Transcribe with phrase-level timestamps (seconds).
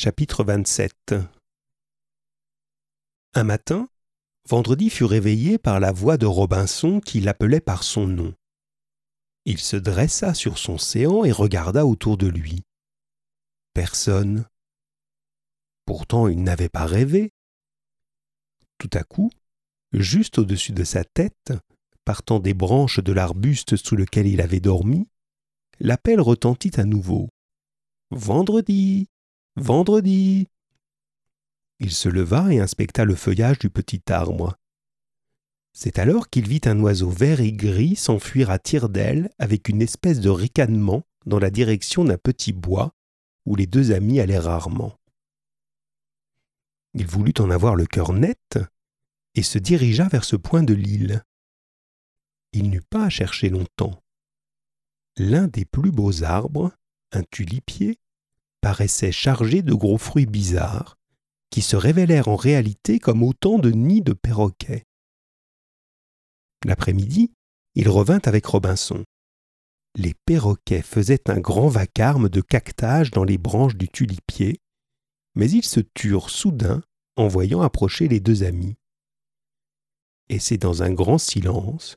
[0.00, 1.16] Chapitre 27
[3.34, 3.88] Un matin,
[4.48, 8.32] Vendredi fut réveillé par la voix de Robinson qui l'appelait par son nom.
[9.44, 12.62] Il se dressa sur son séant et regarda autour de lui.
[13.74, 14.46] Personne.
[15.84, 17.32] Pourtant il n'avait pas rêvé.
[18.78, 19.32] Tout à coup,
[19.90, 21.52] juste au-dessus de sa tête,
[22.04, 25.08] partant des branches de l'arbuste sous lequel il avait dormi,
[25.80, 27.30] l'appel retentit à nouveau.
[28.12, 29.08] Vendredi.
[29.60, 30.46] Vendredi.
[31.80, 34.56] Il se leva et inspecta le feuillage du petit arbre.
[35.72, 40.20] C'est alors qu'il vit un oiseau vert et gris s'enfuir à tire-d'aile avec une espèce
[40.20, 42.94] de ricanement dans la direction d'un petit bois
[43.46, 44.94] où les deux amis allaient rarement.
[46.94, 48.58] Il voulut en avoir le cœur net
[49.34, 51.24] et se dirigea vers ce point de l'île.
[52.52, 54.02] Il n'eut pas à chercher longtemps.
[55.16, 56.72] L'un des plus beaux arbres,
[57.10, 57.98] un tulipier,
[58.60, 60.96] paraissait chargé de gros fruits bizarres,
[61.50, 64.84] qui se révélèrent en réalité comme autant de nids de perroquets.
[66.64, 67.32] L'après-midi,
[67.74, 69.04] il revint avec Robinson.
[69.94, 74.60] Les perroquets faisaient un grand vacarme de cactage dans les branches du tulipier,
[75.34, 76.82] mais ils se turent soudain
[77.16, 78.76] en voyant approcher les deux amis.
[80.28, 81.96] Et c'est dans un grand silence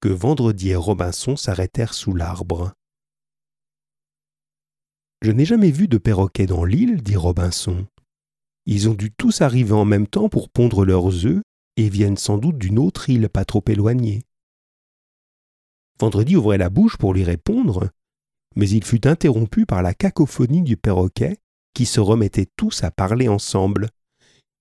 [0.00, 2.72] que Vendredi et Robinson s'arrêtèrent sous l'arbre.
[5.22, 7.86] Je n'ai jamais vu de perroquets dans l'île, dit Robinson.
[8.66, 11.42] Ils ont dû tous arriver en même temps pour pondre leurs œufs
[11.76, 14.22] et viennent sans doute d'une autre île pas trop éloignée.
[16.00, 17.88] Vendredi ouvrait la bouche pour lui répondre,
[18.56, 21.36] mais il fut interrompu par la cacophonie du perroquet
[21.72, 23.90] qui se remettaient tous à parler ensemble.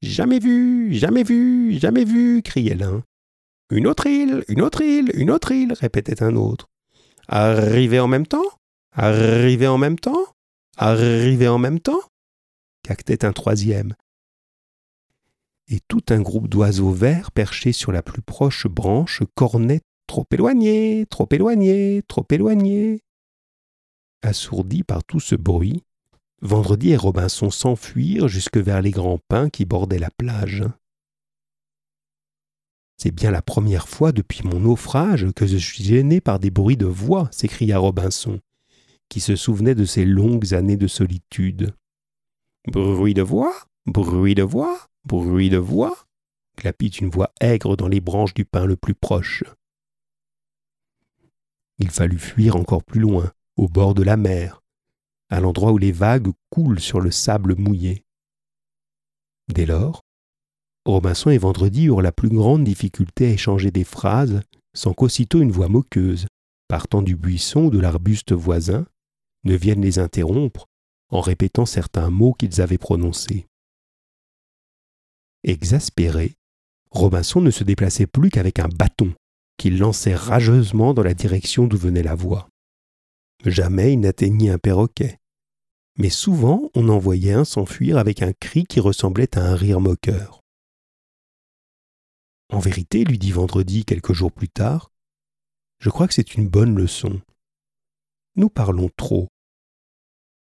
[0.03, 3.03] Jamais vu, jamais vu, jamais vu, criait l'un.
[3.71, 6.67] Une autre île, une autre île, une autre île, répétait un autre.
[7.27, 8.45] Arriver en même temps?
[8.95, 10.27] Arriver en même temps?
[10.77, 12.01] Arriver en même temps?
[12.83, 13.93] Cactait un troisième.
[15.67, 21.05] Et tout un groupe d'oiseaux verts perchés sur la plus proche branche cornaient trop éloigné,
[21.09, 23.01] trop éloigné, trop éloigné.
[24.23, 25.83] Assourdis par tout ce bruit,
[26.41, 30.63] Vendredi et Robinson s'enfuirent jusque vers les grands pins qui bordaient la plage.
[32.97, 36.77] C'est bien la première fois depuis mon naufrage que je suis gêné par des bruits
[36.77, 38.39] de voix, s'écria Robinson
[39.11, 41.75] qui se souvenait de ses longues années de solitude.
[42.71, 43.53] Bruit de voix,
[43.85, 46.05] bruit de voix, bruit de voix,
[46.55, 49.43] clapit une voix aigre dans les branches du pin le plus proche.
[51.77, 54.61] Il fallut fuir encore plus loin, au bord de la mer,
[55.29, 58.05] à l'endroit où les vagues coulent sur le sable mouillé.
[59.49, 60.05] Dès lors,
[60.85, 64.39] Robinson et Vendredi eurent la plus grande difficulté à échanger des phrases
[64.73, 66.27] sans qu'aussitôt une voix moqueuse,
[66.69, 68.85] partant du buisson ou de l'arbuste voisin,
[69.43, 70.67] ne viennent les interrompre
[71.09, 73.47] en répétant certains mots qu'ils avaient prononcés.
[75.43, 76.35] Exaspéré,
[76.91, 79.13] Robinson ne se déplaçait plus qu'avec un bâton
[79.57, 82.49] qu'il lançait rageusement dans la direction d'où venait la voix.
[83.45, 85.19] Jamais il n'atteignit un perroquet,
[85.97, 89.81] mais souvent on en voyait un s'enfuir avec un cri qui ressemblait à un rire
[89.81, 90.41] moqueur.
[92.51, 94.91] En vérité, lui dit Vendredi quelques jours plus tard,
[95.79, 97.21] je crois que c'est une bonne leçon.
[98.35, 99.29] Nous parlons trop.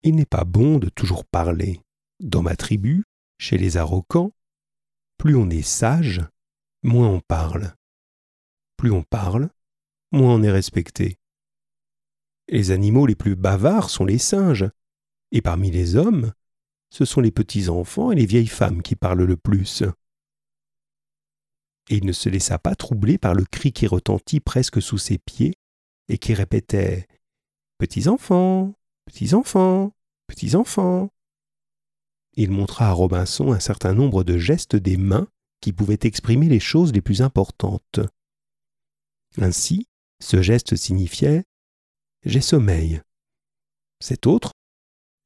[0.07, 1.81] Il n'est pas bon de toujours parler.
[2.21, 3.05] Dans ma tribu,
[3.39, 4.33] chez les arrogants,
[5.17, 6.23] plus on est sage,
[6.83, 7.75] moins on parle.
[8.77, 9.49] Plus on parle,
[10.13, 11.19] moins on est respecté.
[12.49, 14.69] Les animaux les plus bavards sont les singes,
[15.33, 16.35] et parmi les hommes,
[16.91, 19.83] ce sont les petits-enfants et les vieilles femmes qui parlent le plus.
[21.89, 25.17] Et il ne se laissa pas troubler par le cri qui retentit presque sous ses
[25.17, 25.55] pieds
[26.09, 27.07] et qui répétait
[27.79, 28.75] Petits enfants,
[29.07, 29.93] petits enfants,
[30.27, 31.11] petits enfants.
[32.37, 35.29] Il montra à Robinson un certain nombre de gestes des mains
[35.61, 38.01] qui pouvaient exprimer les choses les plus importantes.
[39.39, 39.87] Ainsi,
[40.21, 41.45] ce geste signifiait
[42.25, 43.01] J'ai sommeil.
[44.01, 44.53] Cet autre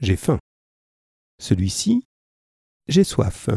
[0.01, 0.39] J'ai faim.
[1.41, 2.05] Celui-ci
[2.89, 3.49] J'ai soif.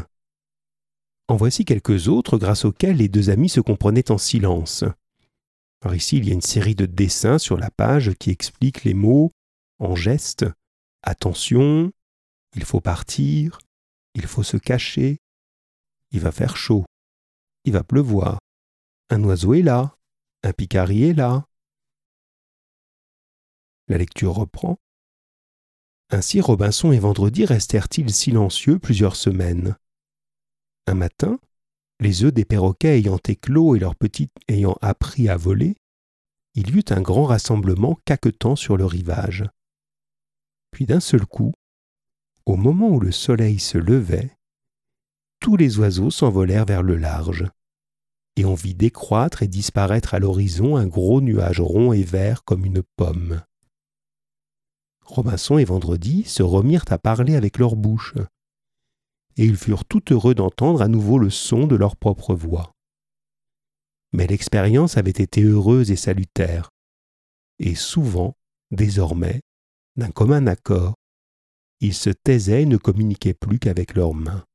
[1.28, 4.84] En voici quelques autres grâce auxquels les deux amis se comprenaient en silence.
[5.94, 9.32] Ici, il y a une série de dessins sur la page qui expliquent les mots
[9.82, 10.46] en gestes.
[11.04, 11.92] Attention,
[12.56, 13.60] il faut partir,
[14.14, 15.18] il faut se cacher,
[16.12, 16.86] il va faire chaud,
[17.66, 18.40] il va pleuvoir,
[19.10, 19.98] un oiseau est là,
[20.44, 21.46] un picari est là.
[23.88, 24.78] La lecture reprend.
[26.12, 29.76] Ainsi Robinson et Vendredi restèrent-ils silencieux plusieurs semaines.
[30.88, 31.40] Un matin,
[32.00, 35.76] les œufs des perroquets ayant éclos et leurs petites ayant appris à voler,
[36.54, 39.46] il y eut un grand rassemblement caquetant sur le rivage.
[40.72, 41.54] Puis d'un seul coup,
[42.46, 44.36] Au moment où le soleil se levait,
[45.40, 47.46] tous les oiseaux s'envolèrent vers le large,
[48.36, 52.66] et on vit décroître et disparaître à l'horizon un gros nuage rond et vert comme
[52.66, 53.42] une pomme.
[55.06, 58.16] Robinson et Vendredi se remirent à parler avec leur bouche,
[59.38, 62.72] et ils furent tout heureux d'entendre à nouveau le son de leur propre voix.
[64.14, 66.70] Mais l'expérience avait été heureuse et salutaire,
[67.60, 68.36] et souvent,
[68.72, 69.42] désormais,
[69.96, 70.96] d'un commun accord,
[71.80, 74.46] ils se taisaient et ne communiquaient plus qu'avec leurs mains.